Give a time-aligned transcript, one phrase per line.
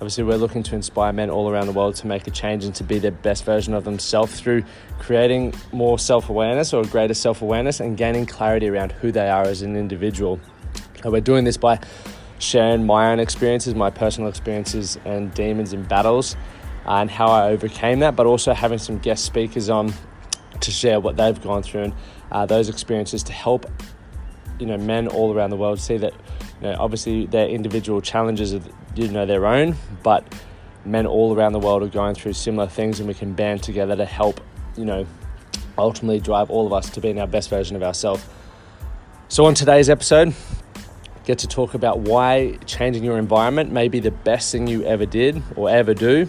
[0.00, 2.74] Obviously, we're looking to inspire men all around the world to make a change and
[2.74, 4.64] to be their best version of themselves through
[4.98, 9.42] creating more self awareness or greater self awareness and gaining clarity around who they are
[9.42, 10.40] as an individual.
[11.04, 11.80] And we're doing this by
[12.38, 16.34] sharing my own experiences, my personal experiences, and demons and battles,
[16.86, 19.92] and how I overcame that, but also having some guest speakers on
[20.60, 21.94] to share what they've gone through and
[22.32, 23.70] uh, those experiences to help
[24.58, 26.12] you know men all around the world see that
[26.60, 28.52] you know, obviously their individual challenges
[28.94, 30.24] you know their own, but
[30.84, 33.96] men all around the world are going through similar things, and we can band together
[33.96, 34.40] to help
[34.76, 35.06] you know
[35.78, 38.24] ultimately drive all of us to being our best version of ourselves.
[39.28, 40.34] So on today's episode,
[41.24, 45.06] get to talk about why changing your environment may be the best thing you ever
[45.06, 46.28] did or ever do.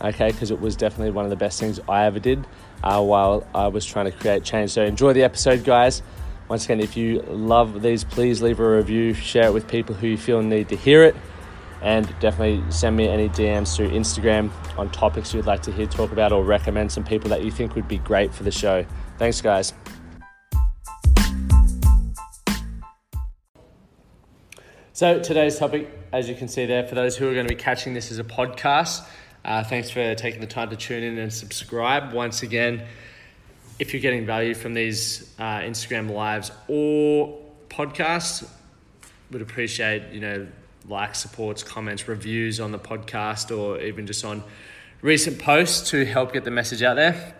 [0.00, 2.44] Okay, because it was definitely one of the best things I ever did
[2.82, 4.70] uh, while I was trying to create change.
[4.70, 6.02] So enjoy the episode, guys.
[6.48, 10.08] Once again, if you love these, please leave a review, share it with people who
[10.08, 11.14] you feel need to hear it,
[11.82, 16.12] and definitely send me any DMs through Instagram on topics you'd like to hear talk
[16.12, 18.86] about or recommend some people that you think would be great for the show.
[19.18, 19.74] Thanks, guys.
[24.92, 27.60] So, today's topic, as you can see there, for those who are going to be
[27.60, 29.04] catching this as a podcast,
[29.44, 32.12] uh, thanks for taking the time to tune in and subscribe.
[32.12, 32.86] Once again,
[33.80, 38.48] if you're getting value from these uh, Instagram lives or podcasts,
[39.32, 40.46] would appreciate you know
[40.88, 44.42] likes, supports, comments, reviews on the podcast, or even just on
[45.00, 47.34] recent posts to help get the message out there.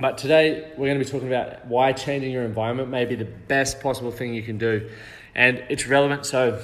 [0.00, 3.24] But today we're going to be talking about why changing your environment may be the
[3.24, 4.88] best possible thing you can do,
[5.34, 6.26] and it's relevant.
[6.26, 6.62] So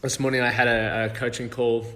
[0.00, 1.86] this morning I had a, a coaching call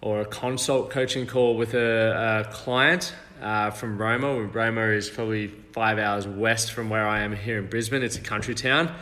[0.00, 4.42] or a consult coaching call with a, a client uh, from Roma.
[4.42, 8.02] Roma is probably five hours west from where I am here in Brisbane.
[8.02, 8.94] It's a country town.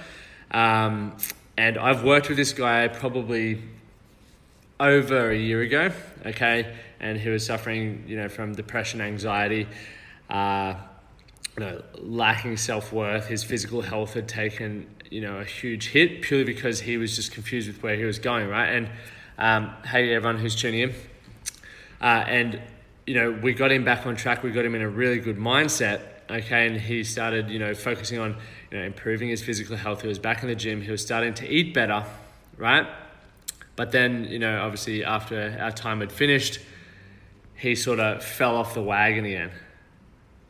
[0.51, 1.17] Um,
[1.57, 3.61] and I've worked with this guy probably
[4.83, 5.93] over a year ago,
[6.27, 6.75] okay?
[7.01, 9.69] And he was suffering, you know, from depression, anxiety,
[10.29, 10.75] uh,
[11.57, 13.27] you know, lacking self worth.
[13.27, 17.33] His physical health had taken, you know, a huge hit purely because he was just
[17.33, 18.69] confused with where he was going, right?
[18.69, 18.91] And
[19.39, 20.95] um, hey, everyone who's tuning in.
[22.01, 22.61] Uh, and
[23.07, 24.43] you know, we got him back on track.
[24.43, 26.01] We got him in a really good mindset.
[26.31, 28.37] Okay, and he started, you know, focusing on,
[28.71, 30.03] you know, improving his physical health.
[30.03, 30.81] He was back in the gym.
[30.81, 32.05] He was starting to eat better,
[32.57, 32.87] right?
[33.77, 36.59] But then, you know, obviously after our time had finished,
[37.55, 39.51] he sort of fell off the wagon again.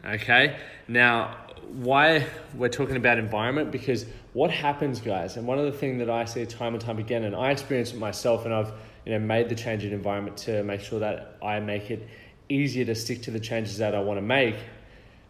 [0.05, 0.57] Okay,
[0.89, 1.37] now
[1.73, 6.11] why we're talking about environment because what happens, guys, and one of the things that
[6.11, 8.73] I see time and time again, and I experience it myself, and I've
[9.07, 12.09] you know made the change in environment to make sure that I make it
[12.49, 14.57] easier to stick to the changes that I want to make.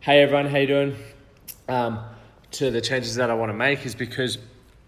[0.01, 0.97] Hey everyone, how you doing?
[1.69, 2.01] Um,
[2.53, 4.39] to the changes that I want to make is because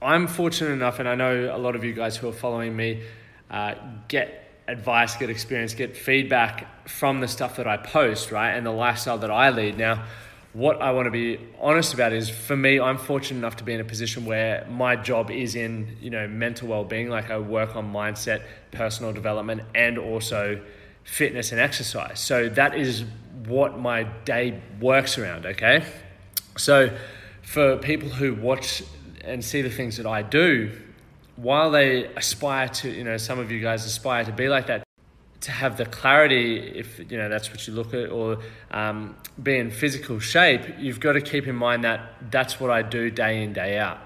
[0.05, 3.03] I'm fortunate enough, and I know a lot of you guys who are following me
[3.51, 3.75] uh,
[4.07, 8.71] get advice, get experience, get feedback from the stuff that I post, right, and the
[8.71, 9.79] lifestyle that I lead.
[9.79, 10.05] Now,
[10.53, 13.73] what I want to be honest about is for me, I'm fortunate enough to be
[13.73, 17.09] in a position where my job is in, you know, mental well-being.
[17.09, 20.61] Like I work on mindset, personal development, and also
[21.03, 22.21] fitness and exercise.
[22.21, 23.05] So that is
[23.47, 25.85] what my day works around, okay?
[26.57, 26.97] So
[27.43, 28.83] for people who watch
[29.27, 30.71] and see the things that I do,
[31.37, 34.85] while they aspire to, you know, some of you guys aspire to be like that,
[35.41, 38.39] to have the clarity, if you know that's what you look at, or
[38.71, 42.83] um, be in physical shape, you've got to keep in mind that that's what I
[42.83, 43.99] do day in day out,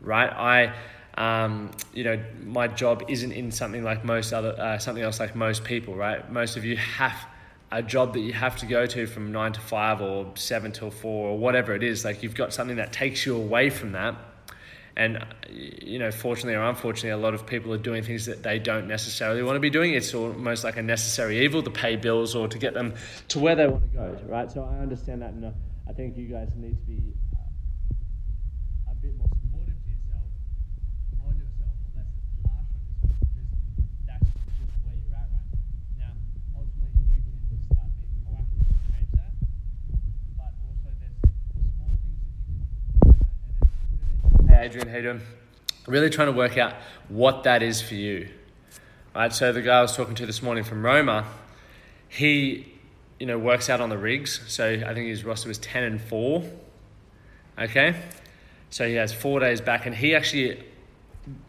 [0.00, 0.32] right?
[0.32, 0.74] I
[1.20, 5.36] um, you know, my job isn't in something like most other, uh, something else like
[5.36, 6.30] most people, right?
[6.32, 7.14] Most of you have
[7.72, 10.90] a job that you have to go to from nine to five or seven till
[10.90, 12.04] four or whatever it is.
[12.04, 14.16] Like you've got something that takes you away from that.
[14.96, 18.58] And you know, fortunately or unfortunately, a lot of people are doing things that they
[18.58, 19.94] don't necessarily want to be doing.
[19.94, 22.94] It's almost like a necessary evil to pay bills or to get them
[23.28, 24.50] to where they want to go, right?
[24.50, 25.54] So I understand that, and
[25.88, 27.38] I think you guys need to be uh,
[28.92, 30.26] a bit more supportive to yourself,
[31.24, 32.10] on yourself, or less
[32.44, 33.48] harsh on yourself, because
[34.04, 34.26] that's
[34.58, 35.48] just where you're at right
[35.96, 36.12] now.
[36.12, 36.12] Now,
[36.60, 39.32] ultimately, you can start being proactive to change that,
[40.36, 43.00] but also there's small things that you can do, and
[43.72, 44.18] it's really.
[44.30, 45.20] Hey, Adrian, doing?
[45.86, 46.74] Really trying to work out
[47.08, 48.28] what that is for you.
[49.14, 51.24] Right, so the guy I was talking to this morning from Roma,
[52.08, 52.70] he,
[53.18, 54.42] you know, works out on the rigs.
[54.48, 56.44] So I think his roster was ten and four.
[57.58, 57.96] Okay,
[58.68, 60.62] so he has four days back, and he actually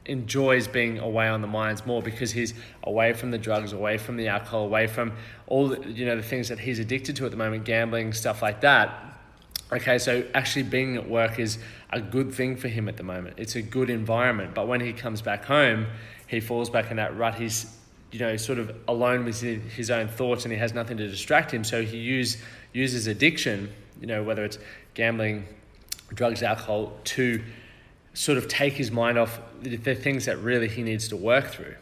[0.06, 2.54] enjoys being away on the mines more because he's
[2.84, 5.12] away from the drugs, away from the alcohol, away from
[5.48, 8.42] all the, you know the things that he's addicted to at the moment, gambling, stuff
[8.42, 9.21] like that.
[9.72, 11.58] Okay, so actually being at work is
[11.92, 13.36] a good thing for him at the moment.
[13.38, 14.54] It's a good environment.
[14.54, 15.88] But when he comes back home,
[16.28, 17.36] he falls back in that rut.
[17.36, 17.78] He's,
[18.12, 21.52] you know, sort of alone with his own thoughts and he has nothing to distract
[21.52, 21.64] him.
[21.64, 22.38] So he use,
[22.74, 23.72] uses addiction,
[24.02, 24.58] you know, whether it's
[24.94, 25.48] gambling,
[26.14, 27.42] drugs, alcohol, to
[28.14, 31.48] sort of take his mind off the, the things that really he needs to work
[31.48, 31.76] through.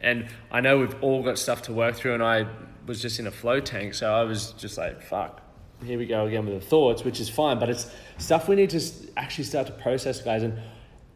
[0.00, 2.46] And I know we've all got stuff to work through, and I
[2.86, 5.40] was just in a flow tank, so I was just like, fuck,
[5.84, 8.70] here we go again with the thoughts, which is fine, but it's stuff we need
[8.70, 8.80] to
[9.16, 10.42] actually start to process, guys.
[10.42, 10.58] And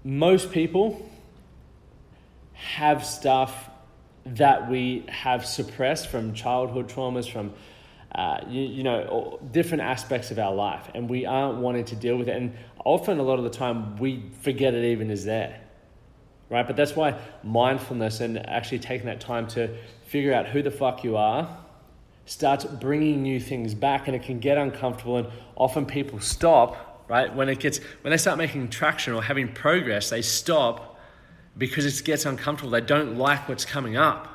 [0.05, 1.09] most people
[2.53, 3.71] have stuff
[4.27, 7.53] that we have suppressed from childhood traumas, from
[8.15, 12.17] uh, you, you, know different aspects of our life, and we aren't wanting to deal
[12.17, 12.37] with it.
[12.37, 12.55] And
[12.85, 15.61] often, a lot of the time, we forget it even is there,
[16.51, 16.67] right?
[16.67, 19.77] But that's why mindfulness and actually taking that time to
[20.07, 21.59] figure out who the fuck you are
[22.29, 27.35] starts bringing new things back and it can get uncomfortable and often people stop right?
[27.35, 30.99] When it gets when they start making traction or having progress they stop
[31.57, 32.71] because it gets uncomfortable.
[32.71, 34.29] They don't like what's coming up.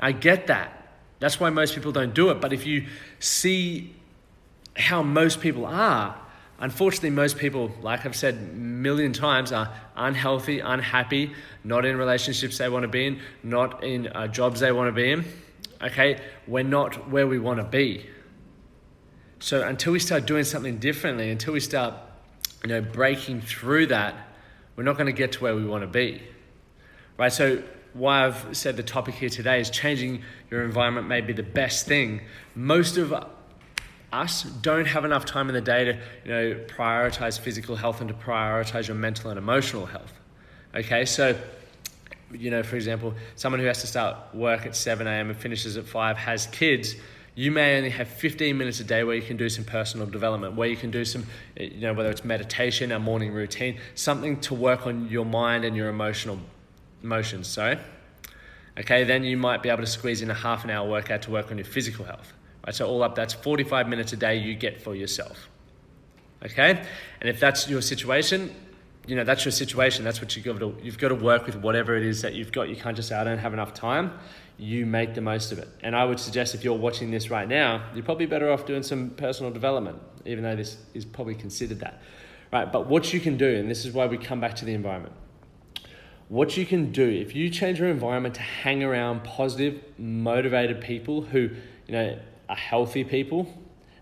[0.00, 0.88] I get that.
[1.20, 2.40] That's why most people don't do it.
[2.40, 2.86] But if you
[3.20, 3.94] see
[4.76, 6.18] how most people are
[6.58, 11.32] unfortunately most people like i've said a million times are unhealthy unhappy
[11.62, 14.92] not in relationships they want to be in not in uh, jobs they want to
[14.92, 15.24] be in
[15.84, 18.06] okay, we're not where we want to be.
[19.38, 21.94] So until we start doing something differently, until we start,
[22.62, 24.14] you know, breaking through that,
[24.74, 26.22] we're not going to get to where we want to be.
[27.18, 27.32] Right?
[27.32, 31.42] So why I've said the topic here today is changing your environment may be the
[31.42, 32.22] best thing.
[32.54, 33.14] Most of
[34.12, 38.08] us don't have enough time in the day to, you know, prioritize physical health and
[38.08, 40.12] to prioritize your mental and emotional health.
[40.74, 41.04] Okay?
[41.04, 41.36] So
[42.32, 45.30] you know, for example, someone who has to start work at 7 a.m.
[45.30, 46.96] and finishes at 5 has kids,
[47.34, 50.54] you may only have 15 minutes a day where you can do some personal development,
[50.54, 51.26] where you can do some,
[51.58, 55.76] you know, whether it's meditation, a morning routine, something to work on your mind and
[55.76, 56.38] your emotional
[57.02, 57.48] emotions.
[57.48, 57.78] Sorry.
[58.78, 61.30] Okay, then you might be able to squeeze in a half an hour workout to
[61.30, 62.32] work on your physical health.
[62.66, 65.48] Right, so all up, that's 45 minutes a day you get for yourself.
[66.44, 66.82] Okay,
[67.20, 68.54] and if that's your situation,
[69.06, 70.04] you know that's your situation.
[70.04, 72.52] That's what you've got to you've got to work with whatever it is that you've
[72.52, 72.68] got.
[72.68, 74.12] You can't just say I don't have enough time.
[74.56, 75.68] You make the most of it.
[75.82, 78.82] And I would suggest if you're watching this right now, you're probably better off doing
[78.82, 82.00] some personal development, even though this is probably considered that,
[82.52, 82.70] right?
[82.70, 85.14] But what you can do, and this is why we come back to the environment.
[86.28, 91.22] What you can do if you change your environment to hang around positive, motivated people
[91.22, 91.50] who
[91.86, 93.52] you know are healthy people,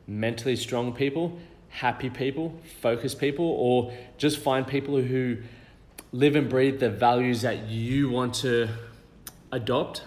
[0.06, 1.38] mentally strong people,
[1.72, 5.38] happy people, focused people, or just find people who
[6.12, 8.68] live and breathe the values that you want to
[9.50, 10.02] adopt,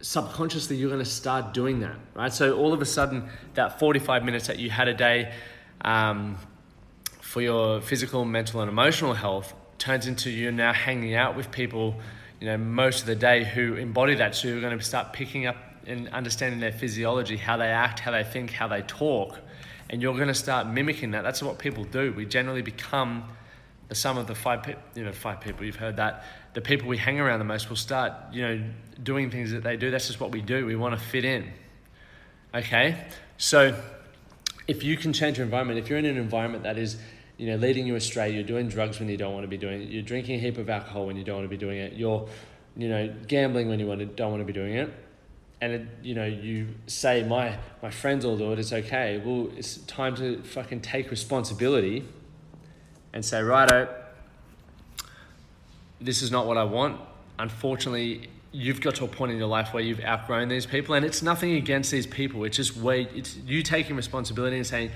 [0.00, 2.32] subconsciously you're going to start doing that, right?
[2.32, 5.32] So all of a sudden, that 45 minutes that you had a day
[5.82, 6.38] um,
[7.20, 11.50] for your physical, mental, and emotional health turns into you are now hanging out with
[11.50, 11.94] people,
[12.40, 14.34] you know, most of the day who embody that.
[14.34, 18.12] So you're going to start picking up and understanding their physiology, how they act, how
[18.12, 19.38] they think, how they talk
[19.90, 21.22] and you're going to start mimicking that.
[21.22, 22.12] That's what people do.
[22.12, 23.24] We generally become
[23.88, 25.64] the sum of the five, pe- you know, five people.
[25.64, 26.24] You've heard that.
[26.54, 28.64] The people we hang around the most will start, you know,
[29.02, 29.90] doing things that they do.
[29.90, 30.66] That's just what we do.
[30.66, 31.50] We want to fit in.
[32.54, 33.04] Okay,
[33.36, 33.76] so
[34.68, 36.96] if you can change your environment, if you're in an environment that is,
[37.36, 39.82] you know, leading you astray, you're doing drugs when you don't want to be doing
[39.82, 41.94] it, you're drinking a heap of alcohol when you don't want to be doing it,
[41.94, 42.28] you're,
[42.76, 44.92] you know, gambling when you want to, don't want to be doing it,
[45.64, 49.50] and it, you know you say my my friends all do it it's okay well
[49.56, 52.04] it's time to fucking take responsibility
[53.12, 53.92] and say righto
[56.00, 57.00] this is not what i want
[57.38, 61.04] unfortunately you've got to a point in your life where you've outgrown these people and
[61.04, 64.90] it's nothing against these people it's just where it's you taking responsibility and saying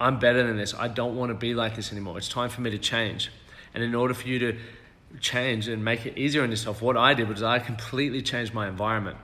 [0.00, 0.74] I'm better than this.
[0.74, 2.18] I don't want to be like this anymore.
[2.18, 3.30] It's time for me to change.
[3.74, 4.58] And in order for you to
[5.20, 8.68] change and make it easier on yourself, what I did was I completely changed my
[8.68, 9.16] environment.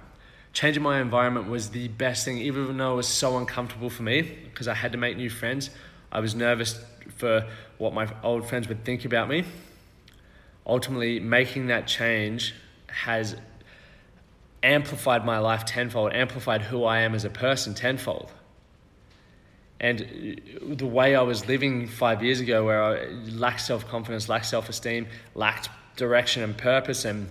[0.52, 4.22] Changing my environment was the best thing, even though it was so uncomfortable for me
[4.22, 5.70] because I had to make new friends.
[6.10, 6.80] I was nervous
[7.16, 7.46] for
[7.78, 9.44] what my old friends would think about me.
[10.66, 12.54] Ultimately, making that change
[12.88, 13.36] has
[14.62, 18.30] amplified my life tenfold, amplified who I am as a person tenfold.
[19.78, 24.46] And the way I was living five years ago, where I lacked self confidence, lacked
[24.46, 27.30] self esteem, lacked direction and purpose, and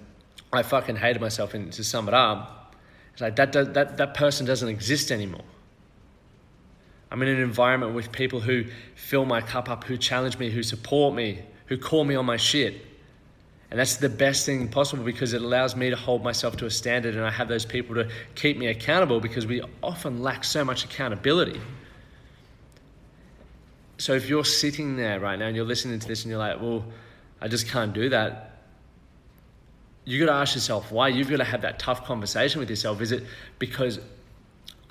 [0.51, 1.53] I fucking hated myself.
[1.53, 2.58] And to sum it up,
[3.13, 5.43] it's like that, that, that person doesn't exist anymore.
[7.11, 10.61] I'm in an environment with people who fill my cup up, who challenge me, who
[10.61, 12.85] support me, who call me on my shit.
[13.71, 16.71] And that's the best thing possible because it allows me to hold myself to a
[16.71, 20.65] standard and I have those people to keep me accountable because we often lack so
[20.65, 21.59] much accountability.
[23.99, 26.59] So if you're sitting there right now and you're listening to this and you're like,
[26.61, 26.85] well,
[27.41, 28.48] I just can't do that,
[30.09, 31.09] you got to ask yourself why.
[31.09, 32.99] You've got to have that tough conversation with yourself.
[32.99, 33.23] Is it
[33.59, 33.99] because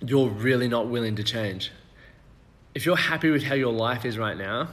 [0.01, 1.73] you're really not willing to change?
[2.73, 4.69] If you're happy with how your life is right now,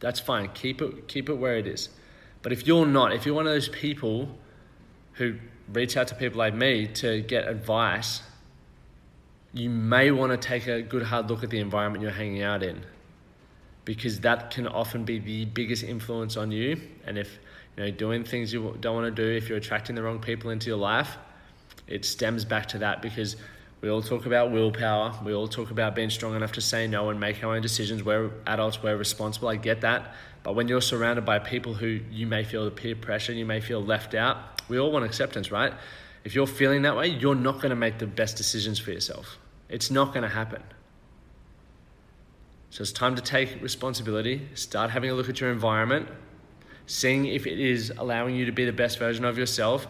[0.00, 0.50] that's fine.
[0.52, 1.88] Keep it, keep it where it is.
[2.42, 4.28] But if you're not, if you're one of those people
[5.14, 5.36] who
[5.72, 8.20] reach out to people like me to get advice,
[9.54, 12.62] you may want to take a good hard look at the environment you're hanging out
[12.62, 12.84] in
[13.86, 16.78] because that can often be the biggest influence on you.
[17.06, 17.38] And if
[17.76, 20.50] you know doing things you don't want to do, if you're attracting the wrong people
[20.50, 21.16] into your life,
[21.86, 23.36] it stems back to that because
[23.80, 25.14] we all talk about willpower.
[25.24, 28.02] We all talk about being strong enough to say no and make our own decisions.
[28.02, 29.48] We're adults, we're responsible.
[29.48, 30.14] I get that.
[30.42, 33.60] But when you're surrounded by people who you may feel the peer pressure, you may
[33.60, 35.72] feel left out, we all want acceptance, right?
[36.24, 39.38] If you're feeling that way, you're not going to make the best decisions for yourself.
[39.68, 40.62] It's not going to happen.
[42.70, 46.08] So it's time to take responsibility, start having a look at your environment,
[46.86, 49.86] seeing if it is allowing you to be the best version of yourself.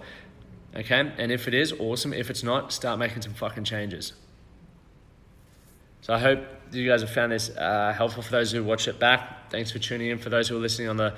[0.74, 1.12] Okay?
[1.18, 2.12] And if it is, awesome.
[2.12, 4.12] If it's not, start making some fucking changes.
[6.00, 6.40] So I hope
[6.72, 9.50] you guys have found this uh, helpful for those who watch it back.
[9.50, 10.18] Thanks for tuning in.
[10.18, 11.14] For those who are listening on the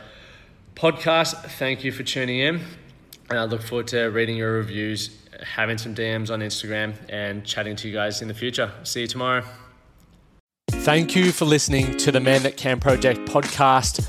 [0.75, 2.61] podcast, thank you for tuning in.
[3.30, 7.76] And I look forward to reading your reviews, having some DMs on Instagram, and chatting
[7.76, 8.73] to you guys in the future.
[8.85, 9.44] See you tomorrow.
[10.70, 14.08] Thank you for listening to the Man That Can Project podcast.